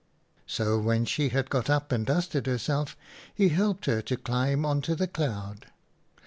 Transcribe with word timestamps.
"So 0.47 0.79
when 0.79 1.05
she 1.05 1.29
had 1.29 1.51
got 1.51 1.69
up 1.69 1.91
and 1.91 2.07
dusted 2.07 2.47
her 2.47 2.57
self, 2.57 2.97
he 3.35 3.49
helped 3.49 3.85
her 3.85 4.01
to 4.01 4.17
climb 4.17 4.65
on 4.65 4.81
to 4.81 4.95
the 4.95 5.05
cloud. 5.07 5.67